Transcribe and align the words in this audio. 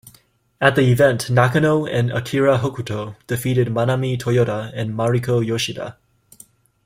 At 0.59 0.73
the 0.75 0.81
event, 0.91 1.29
Nakano 1.29 1.85
and 1.85 2.11
Akira 2.11 2.57
Hokuto 2.57 3.15
defeated 3.27 3.67
Manami 3.67 4.17
Toyota 4.19 4.71
and 4.73 4.95
Mariko 4.95 5.45
Yoshida. 5.45 5.95